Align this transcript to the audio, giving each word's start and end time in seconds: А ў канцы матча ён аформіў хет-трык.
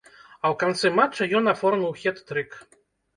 А 0.27 0.45
ў 0.51 0.55
канцы 0.63 0.89
матча 0.99 1.27
ён 1.39 1.51
аформіў 1.53 1.91
хет-трык. 1.99 2.57